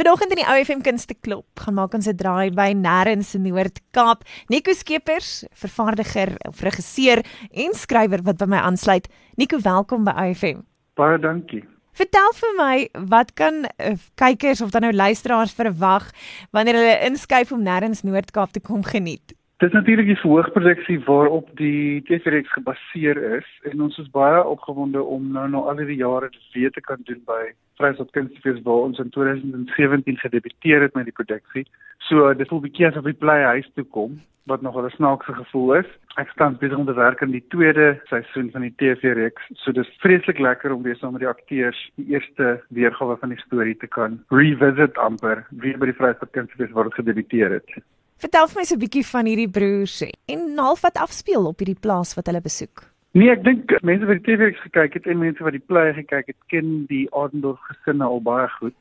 [0.00, 4.22] Vanoggend in die OFM Kunste Klop gaan maak ons 'n draai by Nêrens in Noord-Kaap.
[4.48, 7.20] Nico Skeepers, vervaardiger of regisseur
[7.52, 9.08] en skrywer wat by my aansluit.
[9.36, 10.64] Nico, welkom by OFM.
[10.96, 11.64] Baie dankie.
[11.92, 16.08] Vertel vir my, wat kan uh, kykers of dan nou luisteraars verwag
[16.50, 19.34] wanneer hulle inskuif om Nêrens Noord-Kaap te kom geniet?
[19.60, 25.02] Dit is natuurlik die verhoogproduksie waarop die TV-reeks gebaseer is en ons is baie opgewonde
[25.02, 28.86] om nou nou al die jare dit weer te kan doen by Vryheid Kunstefees waar
[28.86, 31.66] ons in 2017 gedebuteer het met die produksie.
[32.08, 34.16] So dit voel bietjie asof die play huis toe kom
[34.48, 35.92] wat nog 'n snaakse gevoel is.
[36.16, 39.44] Ek staan besig om te werk aan die tweede seisoen van die TV-reeks.
[39.60, 43.44] So dis vreeslik lekker om weer saam met die akteurs die eerste weergawe van die
[43.44, 47.82] storie te kan revisit amper weer by die Vryheid Kunstefees waar ons gedebuteer het.
[48.20, 51.80] Vertel vir my so 'n bietjie van hierdie broers en half wat afspeel op hierdie
[51.80, 52.84] plaas wat hulle besoek.
[53.16, 56.28] Nee, ek dink mense wat die TV-reeks gekyk het en mense wat die play gekyk
[56.30, 58.76] het, ken die Adendorf gesinne al baie goed.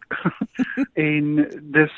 [1.09, 1.95] en dis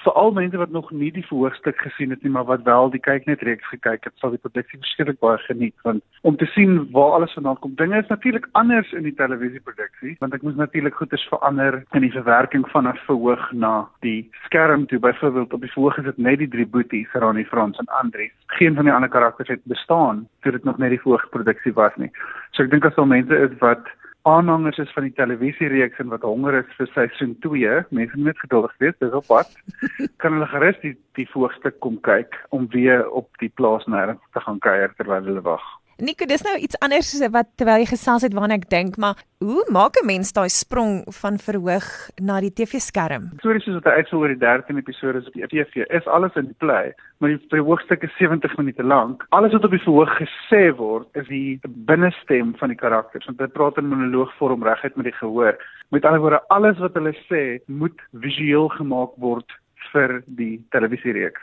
[0.00, 3.42] veral mense wat nog nie die verhoogstuk gesien het nie, maar wat wel die kyknet
[3.42, 7.32] reeks gekyk het, sal die produksie verskriklik baie geniet want om te sien waar alles
[7.32, 7.74] vandaan kom.
[7.76, 12.12] Dinge is natuurlik anders in die televisieproduksie want ek moes natuurlik goeders verander in die
[12.12, 14.98] verwerking van 'n verhoog na die skerm toe.
[14.98, 18.32] Byvoorbeeld op die verhoog is dit net die drie boeties, Rani Frans en Andries.
[18.46, 22.10] Geen van die ander karakters het bestaan toe dit nog net die verhoogproduksie was nie.
[22.50, 23.88] So ek dink as al mense is wat
[24.22, 28.42] aanhangers is van die televisiereeks en wat honger is vir seisoen 2, mense moet net
[28.44, 29.50] geduldig wees, dis op pad.
[30.22, 34.40] kan hulle gerus die die voorstuk kom kyk om weer op die plaas nêrens te
[34.40, 35.64] gaan kuier terwyl hulle wag.
[36.00, 39.60] Nico, dis nou iets anders wat terwyl jy gesels het waarna ek dink, maar hoe
[39.68, 41.84] maak 'n mens daai sprong van verhoog
[42.16, 43.28] na die TV-skerm?
[43.38, 46.54] Stories soos wat hy uitsou oor die 13 episode op die TV is alles in
[46.58, 49.26] play, maar die verhoogstuk is 70 minute lank.
[49.28, 53.26] Alles wat op die verhoog gesê word, is die binnestem van die karakters.
[53.26, 55.58] Want hulle praat in monoloogvorm reguit met die gehoor.
[55.90, 59.52] Met ander woorde, alles wat hulle sê, moet visueel gemaak word
[59.92, 61.40] vir die televisiereeks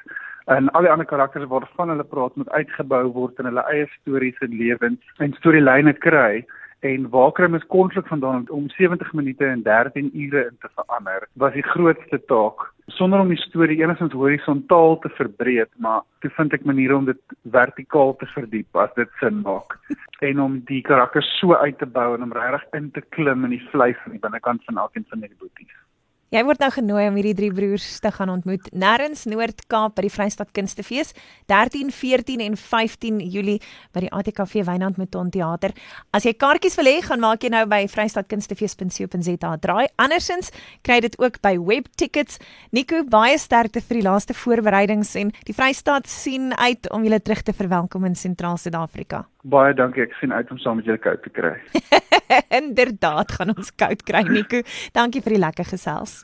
[0.56, 4.40] en al die ander karakters waarvan hulle praat moet uitgebou word in hulle eie stories
[4.46, 6.46] en lewens en storielyne kry.
[6.90, 11.28] En waar kry mens konflik vandaan om 70 minute en 13 ure in te verander?
[11.34, 12.70] Was die grootste taak.
[12.88, 17.20] Sonder om die storie enigstens horisontaal te verbreek maar toe vind ek maniere om dit
[17.52, 19.78] vertikaal te verdiep as dit sin maak.
[20.30, 23.54] En om die karakters so uit te bou en om regtig in te klim in
[23.56, 25.78] die vleis van die binnekant van elkeen van die boeties
[26.30, 30.12] Jy word nou genooi om hierdie drie broers te gaan ontmoet nêrens Noord-Kaap by die
[30.14, 31.16] Vrystaat Kunstefees
[31.50, 33.56] 13, 14 en 15 Julie
[33.98, 35.74] by die ATKV Wynand Mouton Theater.
[36.14, 39.56] As jy kaartjies wil hê, gaan maak jy nou by vrystaatkunstefees.co.za.
[39.66, 40.54] Draai andersins
[40.86, 42.38] kry dit ook by Webtickets.
[42.78, 47.42] Nico, baie sterkte vir die laaste voorbereidings en die Vrystaat sien uit om julle terug
[47.42, 49.26] te verwelkom in Sentraal Suid-Afrika.
[49.50, 51.58] Baie dankie, ek sien uit om saam met julle koud te kry.
[52.60, 54.62] Inderdaad gaan ons koud kry Nico.
[54.96, 56.18] Dankie vir die lekker gesels.